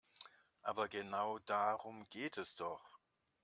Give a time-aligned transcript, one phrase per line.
[0.63, 2.97] Aber genau darum geht es doch.